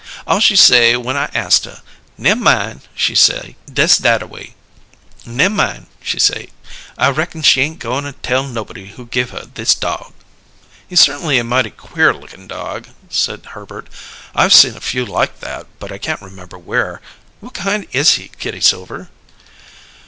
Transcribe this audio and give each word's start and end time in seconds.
All 0.25 0.39
she 0.39 0.55
say 0.55 0.97
when 0.97 1.15
I 1.15 1.25
ast 1.25 1.65
her: 1.65 1.83
'Nemmine!' 2.17 2.81
she 2.95 3.13
say, 3.13 3.55
dess 3.71 3.99
thataway. 3.99 4.55
'Nemmine!' 5.27 5.85
she 6.01 6.17
say. 6.19 6.49
I 6.97 7.09
reckon 7.09 7.43
she 7.43 7.61
ain't 7.61 7.77
goin' 7.77 8.11
tell 8.23 8.41
nobody 8.45 8.87
who 8.87 9.05
give 9.05 9.29
her 9.29 9.45
this 9.53 9.75
dog." 9.75 10.13
"He's 10.87 11.01
certainly 11.01 11.37
a 11.37 11.43
mighty 11.43 11.69
queer 11.69 12.15
lookin' 12.15 12.47
dog," 12.47 12.87
said 13.11 13.45
Herbert. 13.53 13.89
"I've 14.33 14.53
seen 14.53 14.75
a 14.75 14.81
few 14.81 15.05
like 15.05 15.39
that, 15.39 15.67
but 15.77 15.91
I 15.91 15.99
can't 15.99 16.19
remember 16.23 16.57
where. 16.57 16.99
What 17.39 17.53
kind 17.53 17.85
is 17.91 18.15
he, 18.15 18.29
Kitty 18.39 18.59
Silver?" 18.61 19.07